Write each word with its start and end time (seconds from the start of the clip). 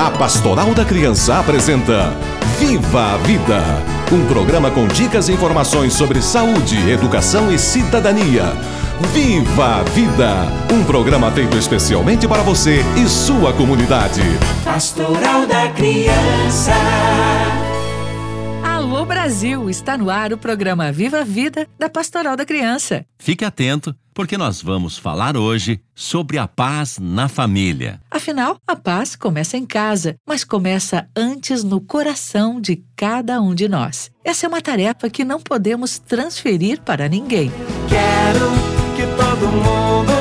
A 0.00 0.10
Pastoral 0.10 0.74
da 0.74 0.82
Criança 0.82 1.38
apresenta 1.38 2.10
Viva 2.58 3.12
a 3.12 3.16
Vida 3.18 3.60
um 4.10 4.26
programa 4.26 4.70
com 4.70 4.88
dicas 4.88 5.28
e 5.28 5.32
informações 5.32 5.92
sobre 5.92 6.22
saúde, 6.22 6.90
educação 6.90 7.52
e 7.52 7.58
cidadania. 7.58 8.44
Viva 9.12 9.80
a 9.80 9.82
Vida! 9.82 10.32
Um 10.72 10.82
programa 10.84 11.30
feito 11.30 11.54
especialmente 11.58 12.26
para 12.26 12.42
você 12.42 12.80
e 12.96 13.06
sua 13.06 13.52
comunidade. 13.52 14.22
Pastoral 14.64 15.46
da 15.46 15.68
Criança. 15.68 16.72
Alô 18.64 19.04
Brasil! 19.04 19.68
Está 19.68 19.98
no 19.98 20.08
ar 20.08 20.32
o 20.32 20.38
programa 20.38 20.90
Viva 20.90 21.20
a 21.20 21.24
Vida 21.24 21.68
da 21.78 21.90
Pastoral 21.90 22.36
da 22.36 22.46
Criança. 22.46 23.04
Fique 23.18 23.44
atento, 23.44 23.94
porque 24.20 24.36
nós 24.36 24.60
vamos 24.60 24.98
falar 24.98 25.34
hoje 25.34 25.80
sobre 25.94 26.36
a 26.36 26.46
paz 26.46 26.98
na 27.00 27.26
família. 27.26 28.02
Afinal, 28.10 28.58
a 28.66 28.76
paz 28.76 29.16
começa 29.16 29.56
em 29.56 29.64
casa, 29.64 30.14
mas 30.28 30.44
começa 30.44 31.08
antes 31.16 31.64
no 31.64 31.80
coração 31.80 32.60
de 32.60 32.84
cada 32.94 33.40
um 33.40 33.54
de 33.54 33.66
nós. 33.66 34.10
Essa 34.22 34.44
é 34.44 34.48
uma 34.50 34.60
tarefa 34.60 35.08
que 35.08 35.24
não 35.24 35.40
podemos 35.40 35.98
transferir 35.98 36.82
para 36.82 37.08
ninguém. 37.08 37.50
Quero 37.88 38.50
que 38.94 39.06
todo 39.16 39.50
mundo 39.52 40.12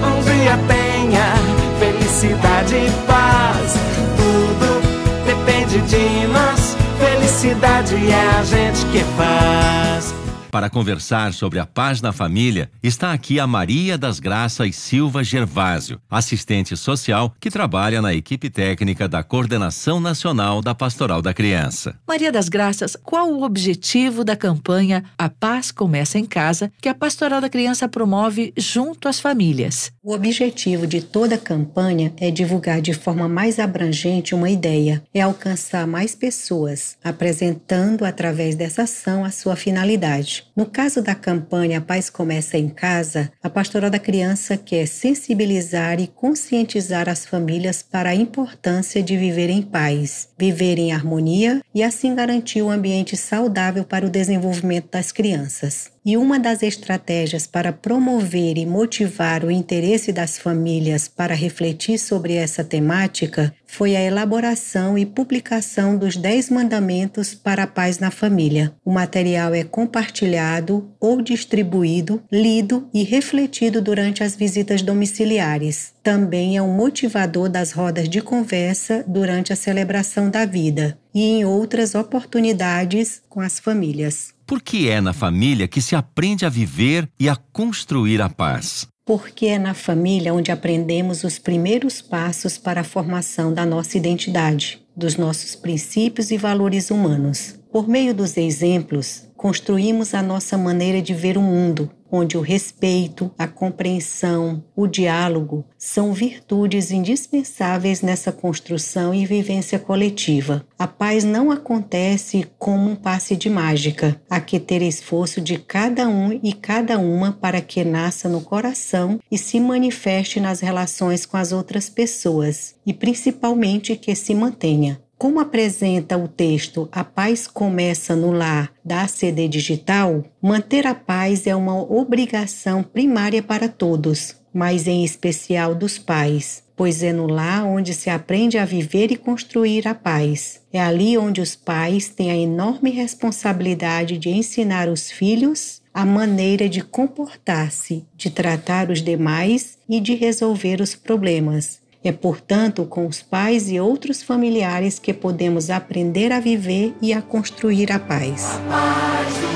um 0.00 0.22
dia 0.24 0.56
tenha 0.66 1.34
felicidade 1.78 2.74
e 2.74 3.06
paz. 3.06 3.74
Tudo 4.16 5.26
depende 5.26 5.78
de 5.90 6.26
nós. 6.28 6.74
Felicidade 6.98 7.96
é 7.96 8.30
a 8.38 8.44
gente 8.44 8.86
que 8.86 9.04
faz. 9.14 10.21
Para 10.52 10.68
conversar 10.68 11.32
sobre 11.32 11.58
a 11.58 11.64
paz 11.64 12.02
na 12.02 12.12
família, 12.12 12.70
está 12.82 13.14
aqui 13.14 13.40
a 13.40 13.46
Maria 13.46 13.96
das 13.96 14.20
Graças 14.20 14.76
Silva 14.76 15.24
Gervásio, 15.24 15.98
assistente 16.10 16.76
social 16.76 17.34
que 17.40 17.50
trabalha 17.50 18.02
na 18.02 18.12
equipe 18.12 18.50
técnica 18.50 19.08
da 19.08 19.22
Coordenação 19.22 19.98
Nacional 19.98 20.60
da 20.60 20.74
Pastoral 20.74 21.22
da 21.22 21.32
Criança. 21.32 21.98
Maria 22.06 22.30
das 22.30 22.50
Graças, 22.50 22.94
qual 23.02 23.32
o 23.32 23.44
objetivo 23.44 24.22
da 24.22 24.36
campanha 24.36 25.02
A 25.16 25.30
Paz 25.30 25.72
Começa 25.72 26.18
em 26.18 26.26
Casa, 26.26 26.70
que 26.82 26.88
a 26.90 26.94
Pastoral 26.94 27.40
da 27.40 27.48
Criança 27.48 27.88
promove 27.88 28.52
junto 28.54 29.08
às 29.08 29.18
famílias? 29.18 29.90
O 30.02 30.12
objetivo 30.12 30.86
de 30.86 31.00
toda 31.00 31.36
a 31.36 31.38
campanha 31.38 32.12
é 32.18 32.30
divulgar 32.30 32.82
de 32.82 32.92
forma 32.92 33.26
mais 33.26 33.58
abrangente 33.58 34.34
uma 34.34 34.50
ideia, 34.50 35.02
é 35.14 35.22
alcançar 35.22 35.86
mais 35.86 36.14
pessoas, 36.14 36.98
apresentando 37.02 38.04
através 38.04 38.54
dessa 38.54 38.82
ação 38.82 39.24
a 39.24 39.30
sua 39.30 39.56
finalidade. 39.56 40.41
No 40.54 40.66
caso 40.66 41.00
da 41.00 41.14
campanha 41.14 41.80
Paz 41.80 42.10
Começa 42.10 42.58
em 42.58 42.68
Casa, 42.68 43.32
a 43.42 43.48
Pastoral 43.48 43.90
da 43.90 43.98
Criança 43.98 44.56
quer 44.56 44.86
sensibilizar 44.86 46.00
e 46.00 46.06
conscientizar 46.06 47.08
as 47.08 47.24
famílias 47.24 47.82
para 47.82 48.10
a 48.10 48.14
importância 48.14 49.02
de 49.02 49.16
viver 49.16 49.48
em 49.48 49.62
paz, 49.62 50.28
viver 50.38 50.78
em 50.78 50.92
harmonia 50.92 51.62
e 51.74 51.82
assim 51.82 52.14
garantir 52.14 52.62
um 52.62 52.70
ambiente 52.70 53.16
saudável 53.16 53.84
para 53.84 54.06
o 54.06 54.10
desenvolvimento 54.10 54.90
das 54.90 55.10
crianças. 55.10 55.90
E 56.04 56.16
uma 56.16 56.36
das 56.36 56.64
estratégias 56.64 57.46
para 57.46 57.72
promover 57.72 58.58
e 58.58 58.66
motivar 58.66 59.44
o 59.44 59.52
interesse 59.52 60.12
das 60.12 60.36
famílias 60.36 61.06
para 61.06 61.32
refletir 61.32 61.96
sobre 61.96 62.34
essa 62.34 62.64
temática 62.64 63.54
foi 63.64 63.94
a 63.94 64.02
elaboração 64.02 64.98
e 64.98 65.06
publicação 65.06 65.96
dos 65.96 66.16
Dez 66.16 66.50
Mandamentos 66.50 67.36
para 67.36 67.62
a 67.62 67.66
Paz 67.68 68.00
na 68.00 68.10
Família. 68.10 68.74
O 68.84 68.90
material 68.90 69.54
é 69.54 69.62
compartilhado 69.62 70.90
ou 70.98 71.22
distribuído, 71.22 72.20
lido 72.32 72.88
e 72.92 73.04
refletido 73.04 73.80
durante 73.80 74.24
as 74.24 74.34
visitas 74.34 74.82
domiciliares. 74.82 75.94
Também 76.02 76.56
é 76.56 76.62
um 76.62 76.74
motivador 76.74 77.48
das 77.48 77.70
rodas 77.70 78.08
de 78.08 78.20
conversa 78.20 79.04
durante 79.06 79.52
a 79.52 79.56
celebração 79.56 80.28
da 80.28 80.44
vida 80.44 80.98
e 81.14 81.22
em 81.22 81.44
outras 81.44 81.94
oportunidades 81.94 83.22
com 83.28 83.40
as 83.40 83.60
famílias. 83.60 84.31
Por 84.46 84.60
que 84.60 84.88
é 84.88 85.00
na 85.00 85.12
família 85.12 85.68
que 85.68 85.80
se 85.80 85.94
aprende 85.94 86.44
a 86.44 86.48
viver 86.48 87.08
e 87.18 87.28
a 87.28 87.36
construir 87.36 88.20
a 88.20 88.28
paz? 88.28 88.86
Porque 89.04 89.46
é 89.46 89.58
na 89.58 89.74
família 89.74 90.34
onde 90.34 90.52
aprendemos 90.52 91.24
os 91.24 91.38
primeiros 91.38 92.00
passos 92.00 92.58
para 92.58 92.82
a 92.82 92.84
formação 92.84 93.52
da 93.52 93.66
nossa 93.66 93.96
identidade, 93.96 94.80
dos 94.96 95.16
nossos 95.16 95.56
princípios 95.56 96.30
e 96.30 96.36
valores 96.36 96.90
humanos. 96.90 97.61
Por 97.72 97.88
meio 97.88 98.14
dos 98.14 98.36
exemplos, 98.36 99.26
construímos 99.34 100.12
a 100.12 100.22
nossa 100.22 100.58
maneira 100.58 101.00
de 101.00 101.14
ver 101.14 101.38
o 101.38 101.40
mundo, 101.40 101.90
onde 102.10 102.36
o 102.36 102.42
respeito, 102.42 103.30
a 103.38 103.48
compreensão, 103.48 104.62
o 104.76 104.86
diálogo 104.86 105.64
são 105.78 106.12
virtudes 106.12 106.90
indispensáveis 106.90 108.02
nessa 108.02 108.30
construção 108.30 109.14
e 109.14 109.24
vivência 109.24 109.78
coletiva. 109.78 110.66
A 110.78 110.86
paz 110.86 111.24
não 111.24 111.50
acontece 111.50 112.46
como 112.58 112.90
um 112.90 112.94
passe 112.94 113.34
de 113.34 113.48
mágica. 113.48 114.20
Há 114.28 114.38
que 114.38 114.60
ter 114.60 114.82
esforço 114.82 115.40
de 115.40 115.56
cada 115.56 116.06
um 116.06 116.38
e 116.42 116.52
cada 116.52 116.98
uma 116.98 117.32
para 117.32 117.62
que 117.62 117.82
nasça 117.82 118.28
no 118.28 118.42
coração 118.42 119.18
e 119.30 119.38
se 119.38 119.58
manifeste 119.58 120.38
nas 120.38 120.60
relações 120.60 121.24
com 121.24 121.38
as 121.38 121.52
outras 121.52 121.88
pessoas, 121.88 122.74
e 122.84 122.92
principalmente 122.92 123.96
que 123.96 124.14
se 124.14 124.34
mantenha. 124.34 125.00
Como 125.22 125.38
apresenta 125.38 126.18
o 126.18 126.26
texto 126.26 126.88
A 126.90 127.04
Paz 127.04 127.46
Começa 127.46 128.16
no 128.16 128.32
Lar 128.32 128.72
da 128.84 129.02
ACD 129.02 129.46
Digital, 129.46 130.24
manter 130.42 130.84
a 130.84 130.96
paz 130.96 131.46
é 131.46 131.54
uma 131.54 131.80
obrigação 131.80 132.82
primária 132.82 133.40
para 133.40 133.68
todos, 133.68 134.34
mas 134.52 134.88
em 134.88 135.04
especial 135.04 135.76
dos 135.76 135.96
pais, 135.96 136.64
pois 136.74 137.04
é 137.04 137.12
no 137.12 137.28
lar 137.28 137.64
onde 137.64 137.94
se 137.94 138.10
aprende 138.10 138.58
a 138.58 138.64
viver 138.64 139.12
e 139.12 139.16
construir 139.16 139.86
a 139.86 139.94
paz. 139.94 140.60
É 140.72 140.80
ali 140.80 141.16
onde 141.16 141.40
os 141.40 141.54
pais 141.54 142.08
têm 142.08 142.32
a 142.32 142.36
enorme 142.36 142.90
responsabilidade 142.90 144.18
de 144.18 144.28
ensinar 144.28 144.88
os 144.88 145.08
filhos 145.08 145.80
a 145.94 146.04
maneira 146.04 146.68
de 146.68 146.80
comportar-se, 146.80 148.04
de 148.16 148.28
tratar 148.28 148.90
os 148.90 149.00
demais 149.00 149.78
e 149.88 150.00
de 150.00 150.16
resolver 150.16 150.80
os 150.80 150.96
problemas 150.96 151.81
é, 152.04 152.10
portanto, 152.10 152.84
com 152.84 153.06
os 153.06 153.22
pais 153.22 153.70
e 153.70 153.78
outros 153.78 154.22
familiares 154.22 154.98
que 154.98 155.12
podemos 155.12 155.70
aprender 155.70 156.32
a 156.32 156.40
viver 156.40 156.94
e 157.00 157.12
a 157.12 157.22
construir 157.22 157.92
a 157.92 158.00
paz. 158.00 158.56
A 158.56 158.58
paz 158.68 159.34
do 159.36 159.46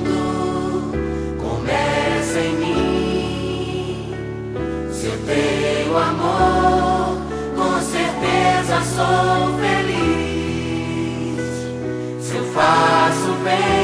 mundo 0.00 0.14
começa 1.38 2.40
em 2.40 2.56
mim. 2.56 4.14
Se 4.92 5.06
eu 5.06 5.18
tenho 5.26 5.96
amor, 5.96 7.18
com 7.54 7.80
certeza 7.82 8.80
sou 8.94 9.58
feliz. 9.60 10.06
Se 12.22 12.34
eu 12.34 12.44
faço 12.52 13.32
bem 13.44 13.75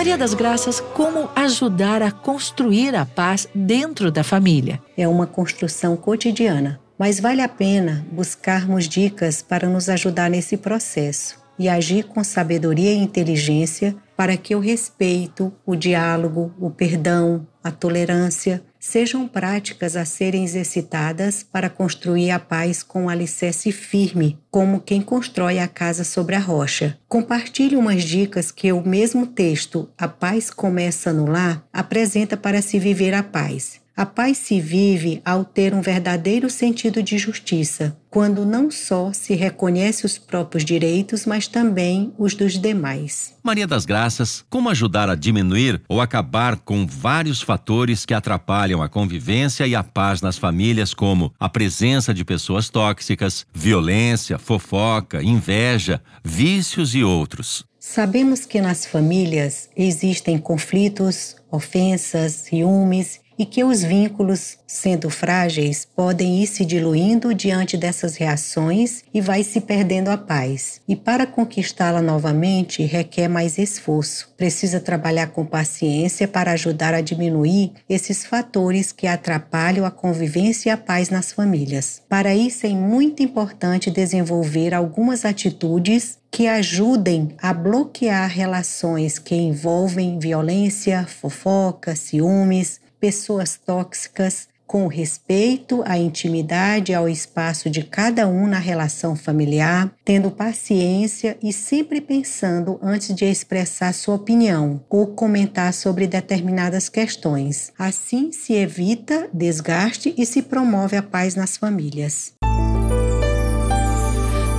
Maria 0.00 0.16
das 0.16 0.32
Graças, 0.32 0.80
como 0.80 1.28
ajudar 1.36 2.02
a 2.02 2.10
construir 2.10 2.96
a 2.96 3.04
paz 3.04 3.46
dentro 3.54 4.10
da 4.10 4.24
família? 4.24 4.80
É 4.96 5.06
uma 5.06 5.26
construção 5.26 5.94
cotidiana, 5.94 6.80
mas 6.98 7.20
vale 7.20 7.42
a 7.42 7.48
pena 7.48 8.06
buscarmos 8.10 8.88
dicas 8.88 9.42
para 9.42 9.68
nos 9.68 9.90
ajudar 9.90 10.30
nesse 10.30 10.56
processo 10.56 11.38
e 11.58 11.68
agir 11.68 12.04
com 12.04 12.24
sabedoria 12.24 12.94
e 12.94 12.96
inteligência 12.96 13.94
para 14.16 14.38
que 14.38 14.54
o 14.54 14.58
respeito, 14.58 15.52
o 15.66 15.76
diálogo, 15.76 16.50
o 16.58 16.70
perdão, 16.70 17.46
a 17.62 17.70
tolerância 17.70 18.62
sejam 18.80 19.28
práticas 19.28 19.94
a 19.94 20.06
serem 20.06 20.42
exercitadas 20.42 21.42
para 21.42 21.68
construir 21.68 22.30
a 22.30 22.38
paz 22.38 22.82
com 22.82 23.04
um 23.04 23.08
alicerce 23.08 23.70
firme, 23.70 24.38
como 24.50 24.80
quem 24.80 25.02
constrói 25.02 25.58
a 25.58 25.68
casa 25.68 26.02
sobre 26.02 26.34
a 26.34 26.40
rocha. 26.40 26.98
Compartilhe 27.06 27.76
umas 27.76 28.02
dicas 28.02 28.50
que 28.50 28.72
o 28.72 28.84
mesmo 28.84 29.26
texto 29.26 29.88
A 29.98 30.08
Paz 30.08 30.50
Começa 30.50 31.12
no 31.12 31.26
Lar 31.26 31.64
apresenta 31.70 32.36
para 32.36 32.62
se 32.62 32.78
viver 32.78 33.12
a 33.12 33.22
paz. 33.22 33.79
A 33.96 34.06
paz 34.06 34.38
se 34.38 34.60
vive 34.60 35.20
ao 35.24 35.44
ter 35.44 35.74
um 35.74 35.82
verdadeiro 35.82 36.48
sentido 36.48 37.02
de 37.02 37.18
justiça, 37.18 37.96
quando 38.08 38.46
não 38.46 38.70
só 38.70 39.12
se 39.12 39.34
reconhece 39.34 40.06
os 40.06 40.16
próprios 40.16 40.64
direitos, 40.64 41.26
mas 41.26 41.46
também 41.46 42.12
os 42.16 42.34
dos 42.34 42.58
demais. 42.58 43.34
Maria 43.42 43.66
das 43.66 43.84
Graças, 43.84 44.44
como 44.48 44.70
ajudar 44.70 45.10
a 45.10 45.14
diminuir 45.14 45.82
ou 45.88 46.00
acabar 46.00 46.56
com 46.56 46.86
vários 46.86 47.42
fatores 47.42 48.06
que 48.06 48.14
atrapalham 48.14 48.82
a 48.82 48.88
convivência 48.88 49.66
e 49.66 49.74
a 49.74 49.82
paz 49.82 50.22
nas 50.22 50.38
famílias, 50.38 50.94
como 50.94 51.32
a 51.38 51.48
presença 51.48 52.14
de 52.14 52.24
pessoas 52.24 52.70
tóxicas, 52.70 53.44
violência, 53.52 54.38
fofoca, 54.38 55.22
inveja, 55.22 56.00
vícios 56.24 56.94
e 56.94 57.02
outros? 57.02 57.64
Sabemos 57.78 58.44
que 58.44 58.60
nas 58.60 58.86
famílias 58.86 59.68
existem 59.76 60.38
conflitos, 60.38 61.36
ofensas, 61.50 62.32
ciúmes 62.32 63.20
e 63.40 63.46
que 63.46 63.64
os 63.64 63.82
vínculos, 63.82 64.58
sendo 64.66 65.08
frágeis, 65.08 65.88
podem 65.96 66.42
ir 66.42 66.46
se 66.46 66.62
diluindo 66.62 67.32
diante 67.32 67.74
dessas 67.74 68.16
reações 68.16 69.02
e 69.14 69.20
vai 69.22 69.42
se 69.42 69.62
perdendo 69.62 70.10
a 70.10 70.18
paz. 70.18 70.82
E 70.86 70.94
para 70.94 71.26
conquistá-la 71.26 72.02
novamente 72.02 72.82
requer 72.82 73.28
mais 73.28 73.56
esforço. 73.56 74.30
Precisa 74.36 74.78
trabalhar 74.78 75.28
com 75.28 75.46
paciência 75.46 76.28
para 76.28 76.52
ajudar 76.52 76.92
a 76.92 77.00
diminuir 77.00 77.72
esses 77.88 78.26
fatores 78.26 78.92
que 78.92 79.06
atrapalham 79.06 79.86
a 79.86 79.90
convivência 79.90 80.68
e 80.68 80.72
a 80.72 80.76
paz 80.76 81.08
nas 81.08 81.32
famílias. 81.32 82.02
Para 82.10 82.34
isso 82.34 82.66
é 82.66 82.70
muito 82.74 83.22
importante 83.22 83.90
desenvolver 83.90 84.74
algumas 84.74 85.24
atitudes 85.24 86.18
que 86.30 86.46
ajudem 86.46 87.34
a 87.40 87.54
bloquear 87.54 88.28
relações 88.28 89.18
que 89.18 89.34
envolvem 89.34 90.18
violência, 90.18 91.06
fofoca, 91.08 91.96
ciúmes, 91.96 92.78
pessoas 93.00 93.56
tóxicas, 93.56 94.48
com 94.70 94.86
respeito 94.86 95.82
à 95.84 95.98
intimidade 95.98 96.92
e 96.92 96.94
ao 96.94 97.08
espaço 97.08 97.68
de 97.68 97.82
cada 97.82 98.28
um 98.28 98.46
na 98.46 98.58
relação 98.58 99.16
familiar, 99.16 99.90
tendo 100.04 100.30
paciência 100.30 101.36
e 101.42 101.52
sempre 101.52 102.00
pensando 102.00 102.78
antes 102.80 103.12
de 103.12 103.24
expressar 103.24 103.92
sua 103.92 104.14
opinião 104.14 104.80
ou 104.88 105.08
comentar 105.08 105.74
sobre 105.74 106.06
determinadas 106.06 106.88
questões. 106.88 107.72
Assim 107.76 108.30
se 108.30 108.52
evita 108.52 109.28
desgaste 109.32 110.14
e 110.16 110.24
se 110.24 110.40
promove 110.40 110.96
a 110.96 111.02
paz 111.02 111.34
nas 111.34 111.56
famílias. 111.56 112.32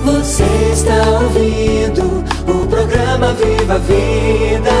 Você 0.04 0.44
está 0.74 1.08
ouvindo 1.08 2.22
o 2.46 2.66
programa 2.66 3.32
Viva 3.32 3.78
Vida. 3.78 4.72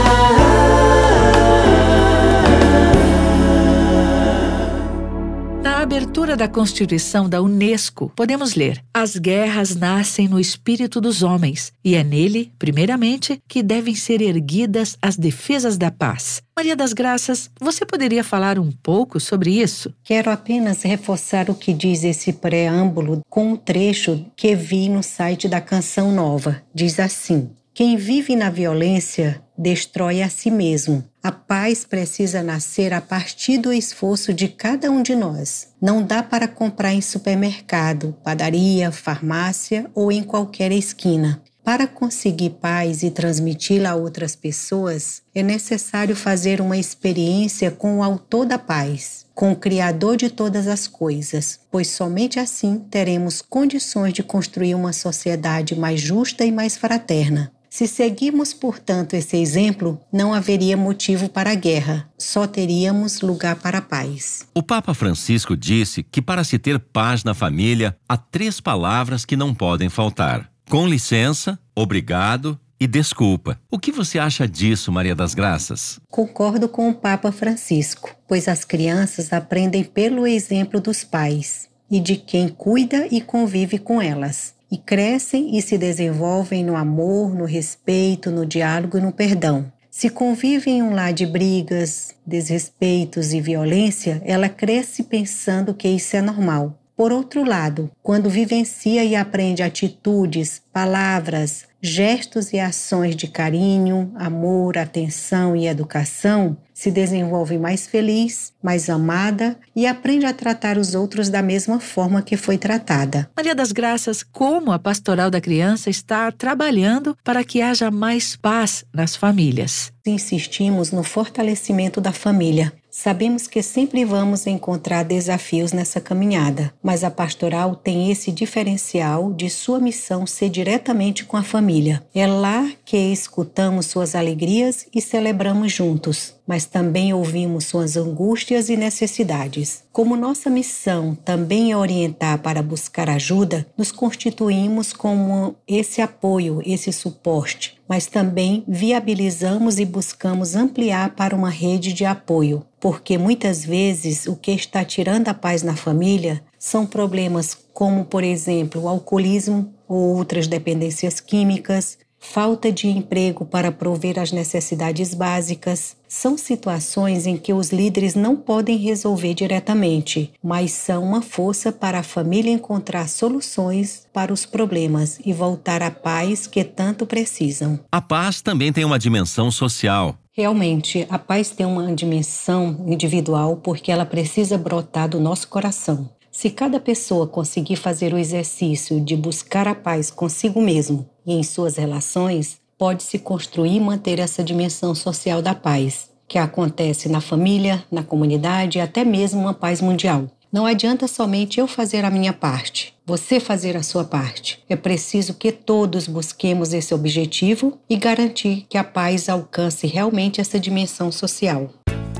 Abertura 5.82 6.36
da 6.36 6.46
Constituição 6.46 7.28
da 7.28 7.42
Unesco, 7.42 8.12
podemos 8.14 8.54
ler: 8.54 8.82
As 8.94 9.16
guerras 9.16 9.74
nascem 9.74 10.28
no 10.28 10.38
espírito 10.38 11.00
dos 11.00 11.22
homens, 11.22 11.72
e 11.84 11.96
é 11.96 12.04
nele, 12.04 12.52
primeiramente, 12.58 13.42
que 13.48 13.62
devem 13.62 13.94
ser 13.94 14.22
erguidas 14.22 14.96
as 15.02 15.16
defesas 15.16 15.76
da 15.76 15.90
paz. 15.90 16.40
Maria 16.56 16.76
das 16.76 16.92
Graças, 16.92 17.50
você 17.60 17.84
poderia 17.84 18.22
falar 18.22 18.58
um 18.58 18.70
pouco 18.70 19.18
sobre 19.18 19.50
isso? 19.60 19.92
Quero 20.04 20.30
apenas 20.30 20.82
reforçar 20.82 21.50
o 21.50 21.54
que 21.54 21.72
diz 21.72 22.04
esse 22.04 22.32
preâmbulo 22.32 23.20
com 23.28 23.52
um 23.52 23.56
trecho 23.56 24.24
que 24.36 24.54
vi 24.54 24.88
no 24.88 25.02
site 25.02 25.48
da 25.48 25.60
Canção 25.60 26.12
Nova. 26.12 26.62
Diz 26.72 27.00
assim: 27.00 27.50
quem 27.74 27.96
vive 27.96 28.36
na 28.36 28.50
violência 28.50 29.42
destrói 29.56 30.22
a 30.22 30.28
si 30.28 30.50
mesmo. 30.50 31.02
A 31.22 31.30
paz 31.30 31.84
precisa 31.84 32.42
nascer 32.42 32.92
a 32.92 33.00
partir 33.00 33.56
do 33.56 33.72
esforço 33.72 34.34
de 34.34 34.48
cada 34.48 34.90
um 34.90 35.00
de 35.00 35.14
nós. 35.14 35.68
Não 35.80 36.02
dá 36.02 36.20
para 36.20 36.48
comprar 36.48 36.92
em 36.92 37.00
supermercado, 37.00 38.16
padaria, 38.24 38.90
farmácia 38.90 39.88
ou 39.94 40.10
em 40.10 40.24
qualquer 40.24 40.72
esquina. 40.72 41.40
Para 41.62 41.86
conseguir 41.86 42.50
paz 42.60 43.04
e 43.04 43.10
transmiti-la 43.10 43.90
a 43.90 43.94
outras 43.94 44.34
pessoas, 44.34 45.22
é 45.32 45.44
necessário 45.44 46.16
fazer 46.16 46.60
uma 46.60 46.76
experiência 46.76 47.70
com 47.70 47.98
o 47.98 48.02
Autor 48.02 48.44
da 48.44 48.58
paz, 48.58 49.24
com 49.32 49.52
o 49.52 49.56
Criador 49.56 50.16
de 50.16 50.28
todas 50.28 50.66
as 50.66 50.88
coisas, 50.88 51.60
pois 51.70 51.86
somente 51.86 52.40
assim 52.40 52.84
teremos 52.90 53.40
condições 53.40 54.12
de 54.12 54.24
construir 54.24 54.74
uma 54.74 54.92
sociedade 54.92 55.78
mais 55.78 56.00
justa 56.00 56.44
e 56.44 56.50
mais 56.50 56.76
fraterna. 56.76 57.52
Se 57.72 57.86
seguirmos, 57.86 58.52
portanto, 58.52 59.14
esse 59.14 59.34
exemplo, 59.38 59.98
não 60.12 60.34
haveria 60.34 60.76
motivo 60.76 61.30
para 61.30 61.52
a 61.52 61.54
guerra, 61.54 62.06
só 62.18 62.46
teríamos 62.46 63.22
lugar 63.22 63.56
para 63.56 63.78
a 63.78 63.80
paz. 63.80 64.46
O 64.54 64.62
Papa 64.62 64.92
Francisco 64.92 65.56
disse 65.56 66.02
que 66.02 66.20
para 66.20 66.44
se 66.44 66.58
ter 66.58 66.78
paz 66.78 67.24
na 67.24 67.32
família, 67.32 67.96
há 68.06 68.14
três 68.14 68.60
palavras 68.60 69.24
que 69.24 69.36
não 69.36 69.54
podem 69.54 69.88
faltar: 69.88 70.52
com 70.68 70.86
licença, 70.86 71.58
obrigado 71.74 72.60
e 72.78 72.86
desculpa. 72.86 73.58
O 73.70 73.78
que 73.78 73.90
você 73.90 74.18
acha 74.18 74.46
disso, 74.46 74.92
Maria 74.92 75.14
das 75.14 75.32
Graças? 75.32 75.98
Concordo 76.10 76.68
com 76.68 76.90
o 76.90 76.94
Papa 76.94 77.32
Francisco, 77.32 78.14
pois 78.28 78.48
as 78.48 78.66
crianças 78.66 79.32
aprendem 79.32 79.82
pelo 79.82 80.26
exemplo 80.26 80.78
dos 80.78 81.04
pais 81.04 81.70
e 81.90 81.98
de 82.00 82.16
quem 82.16 82.50
cuida 82.50 83.08
e 83.10 83.22
convive 83.22 83.78
com 83.78 84.02
elas 84.02 84.60
e 84.72 84.78
crescem 84.78 85.54
e 85.58 85.60
se 85.60 85.76
desenvolvem 85.76 86.64
no 86.64 86.74
amor, 86.74 87.34
no 87.34 87.44
respeito, 87.44 88.30
no 88.30 88.46
diálogo 88.46 88.96
e 88.96 89.02
no 89.02 89.12
perdão. 89.12 89.70
Se 89.90 90.08
convive 90.08 90.70
em 90.70 90.82
um 90.82 90.94
lar 90.94 91.12
de 91.12 91.26
brigas, 91.26 92.14
desrespeitos 92.26 93.34
e 93.34 93.40
violência, 93.42 94.22
ela 94.24 94.48
cresce 94.48 95.02
pensando 95.02 95.74
que 95.74 95.86
isso 95.86 96.16
é 96.16 96.22
normal. 96.22 96.81
Por 96.96 97.12
outro 97.12 97.44
lado, 97.44 97.90
quando 98.02 98.28
vivencia 98.28 99.04
e 99.04 99.16
aprende 99.16 99.62
atitudes, 99.62 100.60
palavras, 100.72 101.64
gestos 101.80 102.52
e 102.52 102.60
ações 102.60 103.16
de 103.16 103.26
carinho, 103.26 104.12
amor, 104.14 104.78
atenção 104.78 105.56
e 105.56 105.66
educação, 105.66 106.56
se 106.72 106.90
desenvolve 106.90 107.58
mais 107.58 107.86
feliz, 107.86 108.52
mais 108.62 108.88
amada 108.88 109.56
e 109.74 109.86
aprende 109.86 110.26
a 110.26 110.32
tratar 110.32 110.78
os 110.78 110.94
outros 110.94 111.28
da 111.28 111.42
mesma 111.42 111.80
forma 111.80 112.22
que 112.22 112.36
foi 112.36 112.58
tratada. 112.58 113.28
Maria 113.36 113.54
das 113.54 113.72
Graças, 113.72 114.22
como 114.22 114.70
a 114.72 114.78
Pastoral 114.78 115.30
da 115.30 115.40
Criança 115.40 115.90
está 115.90 116.30
trabalhando 116.30 117.16
para 117.24 117.44
que 117.44 117.62
haja 117.62 117.90
mais 117.90 118.36
paz 118.36 118.84
nas 118.92 119.16
famílias? 119.16 119.92
Insistimos 120.06 120.90
no 120.90 121.02
fortalecimento 121.02 122.00
da 122.00 122.12
família, 122.12 122.72
Sabemos 122.94 123.46
que 123.46 123.62
sempre 123.62 124.04
vamos 124.04 124.46
encontrar 124.46 125.02
desafios 125.02 125.72
nessa 125.72 125.98
caminhada, 125.98 126.74
mas 126.82 127.02
a 127.02 127.10
pastoral 127.10 127.74
tem 127.74 128.10
esse 128.12 128.30
diferencial 128.30 129.32
de 129.32 129.48
sua 129.48 129.80
missão 129.80 130.26
ser 130.26 130.50
diretamente 130.50 131.24
com 131.24 131.38
a 131.38 131.42
família. 131.42 132.04
É 132.14 132.26
lá 132.26 132.70
que 132.84 132.98
escutamos 132.98 133.86
suas 133.86 134.14
alegrias 134.14 134.86
e 134.94 135.00
celebramos 135.00 135.72
juntos, 135.72 136.34
mas 136.46 136.66
também 136.66 137.14
ouvimos 137.14 137.64
suas 137.64 137.96
angústias 137.96 138.68
e 138.68 138.76
necessidades. 138.76 139.84
Como 139.92 140.16
nossa 140.16 140.48
missão 140.48 141.14
também 141.14 141.70
é 141.70 141.76
orientar 141.76 142.38
para 142.38 142.62
buscar 142.62 143.10
ajuda, 143.10 143.66
nos 143.76 143.92
constituímos 143.92 144.90
como 144.94 145.54
esse 145.68 146.00
apoio, 146.00 146.62
esse 146.64 146.90
suporte, 146.90 147.78
mas 147.86 148.06
também 148.06 148.64
viabilizamos 148.66 149.78
e 149.78 149.84
buscamos 149.84 150.56
ampliar 150.56 151.14
para 151.14 151.36
uma 151.36 151.50
rede 151.50 151.92
de 151.92 152.06
apoio, 152.06 152.64
porque 152.80 153.18
muitas 153.18 153.66
vezes 153.66 154.26
o 154.26 154.34
que 154.34 154.52
está 154.52 154.82
tirando 154.82 155.28
a 155.28 155.34
paz 155.34 155.62
na 155.62 155.76
família 155.76 156.42
são 156.58 156.86
problemas 156.86 157.54
como, 157.74 158.06
por 158.06 158.24
exemplo, 158.24 158.80
o 158.80 158.88
alcoolismo 158.88 159.74
ou 159.86 160.16
outras 160.16 160.46
dependências 160.46 161.20
químicas, 161.20 161.98
falta 162.22 162.70
de 162.70 162.86
emprego 162.86 163.44
para 163.44 163.72
prover 163.72 164.18
as 164.18 164.30
necessidades 164.30 165.12
básicas, 165.12 165.96
são 166.08 166.38
situações 166.38 167.26
em 167.26 167.36
que 167.36 167.52
os 167.52 167.70
líderes 167.70 168.14
não 168.14 168.36
podem 168.36 168.78
resolver 168.78 169.34
diretamente, 169.34 170.32
mas 170.42 170.70
são 170.70 171.02
uma 171.02 171.20
força 171.20 171.72
para 171.72 171.98
a 171.98 172.02
família 172.02 172.52
encontrar 172.52 173.08
soluções 173.08 174.06
para 174.12 174.32
os 174.32 174.46
problemas 174.46 175.18
e 175.26 175.32
voltar 175.32 175.82
à 175.82 175.90
paz 175.90 176.46
que 176.46 176.62
tanto 176.62 177.04
precisam. 177.04 177.80
A 177.90 178.00
paz 178.00 178.40
também 178.40 178.72
tem 178.72 178.84
uma 178.84 178.98
dimensão 178.98 179.50
social. 179.50 180.16
Realmente, 180.34 181.06
a 181.10 181.18
paz 181.18 181.50
tem 181.50 181.66
uma 181.66 181.92
dimensão 181.94 182.84
individual 182.86 183.56
porque 183.56 183.90
ela 183.90 184.06
precisa 184.06 184.56
brotar 184.56 185.08
do 185.08 185.20
nosso 185.20 185.48
coração. 185.48 186.08
Se 186.32 186.48
cada 186.48 186.80
pessoa 186.80 187.26
conseguir 187.26 187.76
fazer 187.76 188.14
o 188.14 188.18
exercício 188.18 188.98
de 188.98 189.14
buscar 189.14 189.68
a 189.68 189.74
paz 189.74 190.10
consigo 190.10 190.62
mesmo 190.62 191.06
e 191.26 191.34
em 191.34 191.42
suas 191.42 191.76
relações, 191.76 192.56
pode-se 192.78 193.18
construir 193.18 193.76
e 193.76 193.80
manter 193.80 194.18
essa 194.18 194.42
dimensão 194.42 194.94
social 194.94 195.42
da 195.42 195.54
paz, 195.54 196.08
que 196.26 196.38
acontece 196.38 197.06
na 197.06 197.20
família, 197.20 197.84
na 197.92 198.02
comunidade 198.02 198.78
e 198.78 198.80
até 198.80 199.04
mesmo 199.04 199.42
uma 199.42 199.52
paz 199.52 199.82
mundial. 199.82 200.26
Não 200.50 200.64
adianta 200.64 201.06
somente 201.06 201.60
eu 201.60 201.66
fazer 201.66 202.02
a 202.02 202.10
minha 202.10 202.32
parte, 202.32 202.94
você 203.06 203.38
fazer 203.38 203.76
a 203.76 203.82
sua 203.82 204.04
parte. 204.04 204.58
É 204.70 204.74
preciso 204.74 205.34
que 205.34 205.52
todos 205.52 206.08
busquemos 206.08 206.72
esse 206.72 206.94
objetivo 206.94 207.78
e 207.90 207.96
garantir 207.96 208.64
que 208.70 208.78
a 208.78 208.84
paz 208.84 209.28
alcance 209.28 209.86
realmente 209.86 210.40
essa 210.40 210.58
dimensão 210.58 211.12
social. 211.12 211.70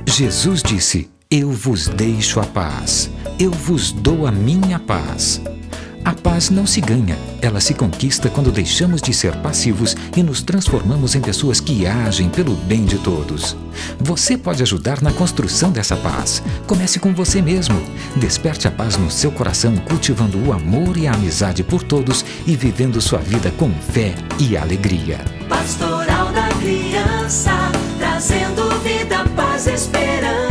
Jesus 0.07 0.61
disse: 0.61 1.09
Eu 1.35 1.49
vos 1.49 1.87
deixo 1.87 2.39
a 2.39 2.43
paz, 2.43 3.09
eu 3.39 3.49
vos 3.49 3.91
dou 3.91 4.27
a 4.27 4.31
minha 4.31 4.77
paz. 4.77 5.41
A 6.05 6.13
paz 6.13 6.51
não 6.51 6.67
se 6.67 6.79
ganha, 6.79 7.17
ela 7.41 7.59
se 7.59 7.73
conquista 7.73 8.29
quando 8.29 8.51
deixamos 8.51 9.01
de 9.01 9.11
ser 9.15 9.35
passivos 9.37 9.97
e 10.15 10.21
nos 10.21 10.43
transformamos 10.43 11.15
em 11.15 11.21
pessoas 11.21 11.59
que 11.59 11.87
agem 11.87 12.29
pelo 12.29 12.53
bem 12.53 12.85
de 12.85 12.99
todos. 12.99 13.57
Você 13.99 14.37
pode 14.37 14.61
ajudar 14.61 15.01
na 15.01 15.11
construção 15.11 15.71
dessa 15.71 15.97
paz. 15.97 16.43
Comece 16.67 16.99
com 16.99 17.11
você 17.15 17.41
mesmo. 17.41 17.81
Desperte 18.15 18.67
a 18.67 18.71
paz 18.71 18.95
no 18.95 19.09
seu 19.09 19.31
coração, 19.31 19.75
cultivando 19.77 20.37
o 20.37 20.53
amor 20.53 20.97
e 20.97 21.07
a 21.07 21.13
amizade 21.13 21.63
por 21.63 21.81
todos 21.81 22.23
e 22.45 22.55
vivendo 22.55 23.01
sua 23.01 23.17
vida 23.17 23.49
com 23.57 23.71
fé 23.91 24.13
e 24.37 24.55
alegria. 24.55 25.17
Pastoral 25.49 26.31
da 26.31 26.47
Criança, 26.61 27.71
trazendo 27.97 28.69
vida, 28.83 29.25
paz, 29.35 29.65
esperança. 29.65 30.42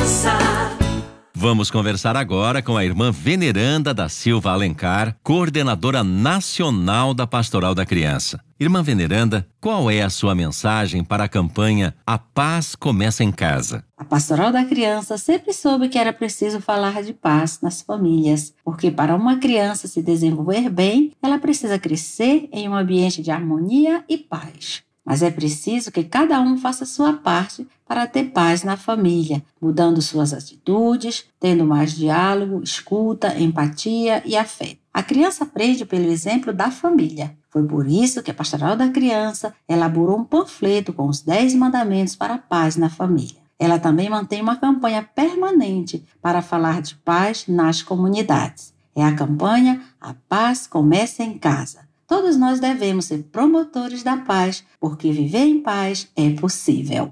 Vamos 1.42 1.72
conversar 1.72 2.16
agora 2.16 2.62
com 2.62 2.76
a 2.76 2.84
irmã 2.84 3.10
Veneranda 3.10 3.92
da 3.92 4.08
Silva 4.08 4.52
Alencar, 4.52 5.16
coordenadora 5.24 6.04
nacional 6.04 7.12
da 7.12 7.26
Pastoral 7.26 7.74
da 7.74 7.84
Criança. 7.84 8.40
Irmã 8.60 8.80
Veneranda, 8.80 9.44
qual 9.60 9.90
é 9.90 10.02
a 10.02 10.08
sua 10.08 10.36
mensagem 10.36 11.02
para 11.02 11.24
a 11.24 11.28
campanha 11.28 11.96
A 12.06 12.16
Paz 12.16 12.76
Começa 12.76 13.24
em 13.24 13.32
Casa? 13.32 13.84
A 13.98 14.04
Pastoral 14.04 14.52
da 14.52 14.64
Criança 14.64 15.18
sempre 15.18 15.52
soube 15.52 15.88
que 15.88 15.98
era 15.98 16.12
preciso 16.12 16.60
falar 16.60 17.02
de 17.02 17.12
paz 17.12 17.58
nas 17.60 17.82
famílias, 17.82 18.54
porque 18.64 18.88
para 18.88 19.16
uma 19.16 19.38
criança 19.38 19.88
se 19.88 20.00
desenvolver 20.00 20.70
bem, 20.70 21.10
ela 21.20 21.40
precisa 21.40 21.76
crescer 21.76 22.48
em 22.52 22.68
um 22.68 22.76
ambiente 22.76 23.20
de 23.20 23.32
harmonia 23.32 24.04
e 24.08 24.16
paz. 24.16 24.84
Mas 25.04 25.22
é 25.22 25.30
preciso 25.30 25.90
que 25.90 26.04
cada 26.04 26.40
um 26.40 26.56
faça 26.56 26.86
sua 26.86 27.12
parte 27.12 27.66
para 27.86 28.06
ter 28.06 28.30
paz 28.30 28.62
na 28.62 28.76
família, 28.76 29.42
mudando 29.60 30.00
suas 30.00 30.32
atitudes, 30.32 31.24
tendo 31.40 31.66
mais 31.66 31.92
diálogo, 31.92 32.62
escuta, 32.62 33.38
empatia 33.38 34.22
e 34.24 34.36
afeto. 34.36 34.78
A 34.94 35.02
criança 35.02 35.44
aprende 35.44 35.84
pelo 35.84 36.04
exemplo 36.04 36.52
da 36.52 36.70
família. 36.70 37.36
Foi 37.50 37.66
por 37.66 37.86
isso 37.86 38.22
que 38.22 38.30
a 38.30 38.34
Pastoral 38.34 38.76
da 38.76 38.88
Criança 38.88 39.54
elaborou 39.68 40.18
um 40.18 40.24
panfleto 40.24 40.92
com 40.92 41.08
os 41.08 41.20
10 41.20 41.54
mandamentos 41.54 42.14
para 42.14 42.34
a 42.34 42.38
paz 42.38 42.76
na 42.76 42.88
família. 42.88 43.42
Ela 43.58 43.78
também 43.78 44.08
mantém 44.08 44.40
uma 44.40 44.56
campanha 44.56 45.02
permanente 45.02 46.04
para 46.20 46.42
falar 46.42 46.80
de 46.80 46.94
paz 46.96 47.44
nas 47.48 47.82
comunidades. 47.82 48.72
É 48.94 49.04
a 49.04 49.14
campanha 49.14 49.82
A 50.00 50.14
Paz 50.28 50.66
Começa 50.66 51.22
em 51.22 51.38
Casa 51.38 51.91
Todos 52.12 52.36
nós 52.36 52.60
devemos 52.60 53.06
ser 53.06 53.22
promotores 53.32 54.02
da 54.02 54.18
paz, 54.18 54.62
porque 54.78 55.10
viver 55.10 55.46
em 55.46 55.62
paz 55.62 56.08
é 56.14 56.28
possível. 56.28 57.10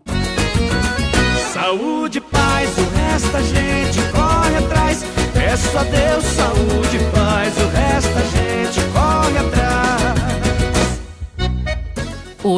Saúde, 1.54 2.20
paz, 2.20 2.68
o 2.76 2.82
resto 2.94 3.34
a 3.34 3.40
gente 3.40 3.98
corre 4.12 4.56
atrás. 4.58 5.02
É 5.34 5.56
só 5.56 5.82
Deus, 5.84 6.22
saúde, 6.22 6.98
paz, 7.14 7.19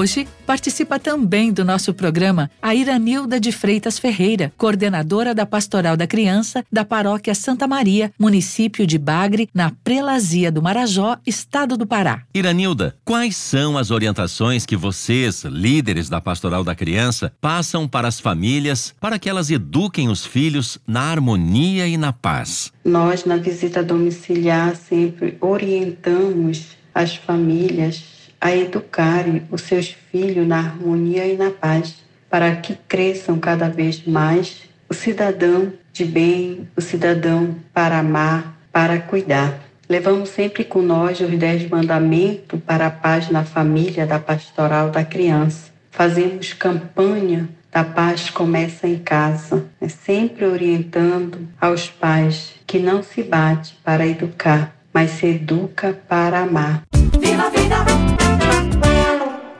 Hoje 0.02 0.26
participa 0.44 0.98
também 0.98 1.52
do 1.52 1.64
nosso 1.64 1.94
programa 1.94 2.50
a 2.60 2.74
Iranilda 2.74 3.38
de 3.38 3.52
Freitas 3.52 4.00
Ferreira, 4.00 4.52
coordenadora 4.58 5.32
da 5.32 5.46
Pastoral 5.46 5.96
da 5.96 6.08
Criança 6.08 6.64
da 6.72 6.84
Paróquia 6.84 7.36
Santa 7.36 7.68
Maria, 7.68 8.12
município 8.18 8.84
de 8.84 8.98
Bagre, 8.98 9.48
na 9.54 9.70
Prelazia 9.84 10.50
do 10.50 10.60
Marajó, 10.60 11.16
estado 11.24 11.76
do 11.76 11.86
Pará. 11.86 12.24
Iranilda, 12.34 12.96
quais 13.04 13.36
são 13.36 13.78
as 13.78 13.92
orientações 13.92 14.66
que 14.66 14.76
vocês, 14.76 15.44
líderes 15.44 16.08
da 16.08 16.20
Pastoral 16.20 16.64
da 16.64 16.74
Criança, 16.74 17.32
passam 17.40 17.86
para 17.86 18.08
as 18.08 18.18
famílias 18.18 18.92
para 19.00 19.20
que 19.20 19.30
elas 19.30 19.52
eduquem 19.52 20.08
os 20.08 20.26
filhos 20.26 20.80
na 20.84 21.02
harmonia 21.02 21.86
e 21.86 21.96
na 21.96 22.12
paz? 22.12 22.72
Nós, 22.84 23.24
na 23.24 23.36
visita 23.36 23.84
domiciliar, 23.84 24.74
sempre 24.74 25.38
orientamos 25.40 26.70
as 26.92 27.14
famílias 27.14 28.21
a 28.42 28.54
educarem 28.54 29.44
os 29.52 29.62
seus 29.62 29.96
filhos 30.10 30.44
na 30.44 30.58
harmonia 30.58 31.24
e 31.24 31.36
na 31.36 31.52
paz, 31.52 31.94
para 32.28 32.56
que 32.56 32.74
cresçam 32.88 33.38
cada 33.38 33.68
vez 33.68 34.04
mais 34.04 34.62
o 34.90 34.94
cidadão 34.94 35.72
de 35.92 36.04
bem, 36.04 36.68
o 36.76 36.80
cidadão 36.80 37.54
para 37.72 38.00
amar, 38.00 38.58
para 38.72 38.98
cuidar. 38.98 39.60
Levamos 39.88 40.30
sempre 40.30 40.64
com 40.64 40.82
nós 40.82 41.20
os 41.20 41.30
dez 41.38 41.68
mandamentos 41.70 42.58
para 42.66 42.88
a 42.88 42.90
paz 42.90 43.30
na 43.30 43.44
família 43.44 44.04
da 44.06 44.18
pastoral 44.18 44.90
da 44.90 45.04
criança. 45.04 45.70
Fazemos 45.92 46.52
campanha 46.52 47.48
da 47.70 47.84
paz 47.84 48.28
começa 48.28 48.88
em 48.88 48.98
casa, 48.98 49.64
é 49.80 49.88
sempre 49.88 50.44
orientando 50.44 51.48
aos 51.60 51.88
pais 51.88 52.54
que 52.66 52.78
não 52.78 53.02
se 53.02 53.22
bate 53.22 53.78
para 53.84 54.06
educar, 54.06 54.74
mas 54.92 55.12
se 55.12 55.26
educa 55.26 55.98
para 56.08 56.40
amar. 56.40 56.82
Viva 57.18 57.48
vida! 57.48 57.91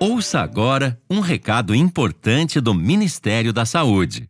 Ouça 0.04 0.40
agora 0.40 0.98
um 1.08 1.20
recado 1.20 1.72
importante 1.72 2.60
do 2.60 2.74
Ministério 2.74 3.52
da 3.52 3.64
Saúde. 3.64 4.28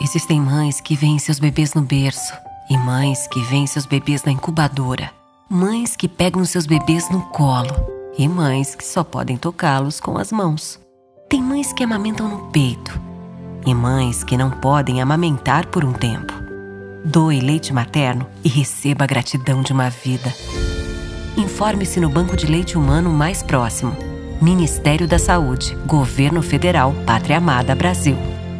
Existem 0.00 0.40
mães 0.40 0.80
que 0.80 0.96
veem 0.96 1.16
seus 1.20 1.38
bebês 1.38 1.74
no 1.74 1.82
berço 1.82 2.34
e 2.68 2.76
mães 2.76 3.28
que 3.28 3.40
veem 3.42 3.68
seus 3.68 3.86
bebês 3.86 4.24
na 4.24 4.32
incubadora. 4.32 5.12
Mães 5.48 5.94
que 5.94 6.08
pegam 6.08 6.44
seus 6.44 6.66
bebês 6.66 7.08
no 7.08 7.20
colo 7.26 7.70
e 8.18 8.26
mães 8.26 8.74
que 8.74 8.84
só 8.84 9.04
podem 9.04 9.36
tocá-los 9.36 10.00
com 10.00 10.18
as 10.18 10.32
mãos. 10.32 10.80
Tem 11.28 11.40
mães 11.40 11.72
que 11.72 11.84
amamentam 11.84 12.26
no 12.28 12.50
peito 12.50 13.00
e 13.64 13.72
mães 13.72 14.24
que 14.24 14.36
não 14.36 14.50
podem 14.50 15.00
amamentar 15.00 15.68
por 15.68 15.84
um 15.84 15.92
tempo. 15.92 16.32
Doe 17.04 17.38
leite 17.38 17.72
materno 17.72 18.26
e 18.42 18.48
receba 18.48 19.04
a 19.04 19.06
gratidão 19.06 19.62
de 19.62 19.72
uma 19.72 19.88
vida. 19.88 20.34
Informe-se 21.36 22.00
no 22.00 22.10
banco 22.10 22.36
de 22.36 22.46
leite 22.46 22.76
humano 22.76 23.08
mais 23.12 23.40
próximo 23.40 24.10
Ministério 24.42 25.06
da 25.06 25.20
Saúde, 25.20 25.76
Governo 25.86 26.42
Federal, 26.42 26.92
Pátria 27.06 27.36
Amada 27.36 27.76
Brasil. 27.76 28.16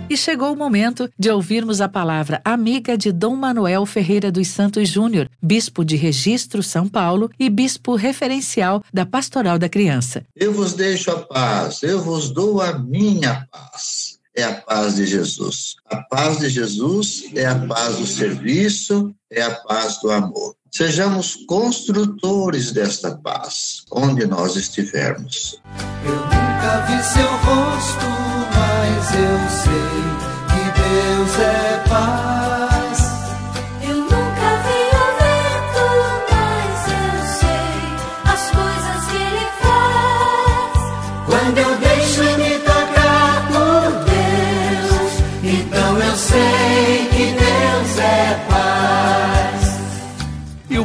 E 0.09 0.17
chegou 0.17 0.53
o 0.53 0.57
momento 0.57 1.11
de 1.19 1.29
ouvirmos 1.29 1.81
a 1.81 1.89
palavra 1.89 2.41
amiga 2.45 2.97
de 2.97 3.11
Dom 3.11 3.35
Manuel 3.35 3.85
Ferreira 3.85 4.31
dos 4.31 4.47
Santos 4.47 4.89
Júnior, 4.89 5.29
bispo 5.43 5.85
de 5.85 5.97
Registro 5.97 6.63
São 6.63 6.89
Paulo 6.89 7.29
e 7.37 7.51
bispo 7.51 7.97
referencial 7.97 8.81
da 8.95 9.05
Pastoral 9.05 9.59
da 9.59 9.69
Criança. 9.69 10.25
Eu 10.37 10.53
vos 10.53 10.75
deixo 10.75 11.11
a 11.11 11.19
paz, 11.19 11.83
eu 11.83 12.01
vos 12.01 12.31
dou 12.31 12.63
a 12.63 12.79
minha 12.79 13.49
paz. 13.51 14.21
É 14.37 14.45
a 14.45 14.55
paz 14.55 14.95
de 14.95 15.05
Jesus. 15.05 15.75
A 15.91 15.97
paz 15.97 16.39
de 16.39 16.49
Jesus 16.49 17.25
é 17.35 17.47
a 17.47 17.59
paz 17.59 17.97
do 17.97 18.07
serviço, 18.07 19.13
é 19.29 19.43
a 19.43 19.51
paz 19.51 19.99
do 20.01 20.13
amor. 20.13 20.55
Sejamos 20.75 21.37
construtores 21.47 22.73
desta 22.73 23.15
paz, 23.15 23.85
onde 23.91 24.27
nós 24.27 24.57
estivermos. 24.57 25.61
Eu 26.03 26.15
nunca 26.15 26.87
vi 26.87 27.03
seu 27.05 27.29
rosto, 27.29 28.07
mas 28.55 29.15
eu 29.15 29.51
sei 29.65 30.22